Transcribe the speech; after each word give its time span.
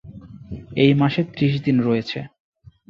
এই 0.75 0.91
মাসে 0.93 1.21
ত্রিশ 1.33 1.53
দিন 1.63 1.77
রয়েছে। 1.81 2.19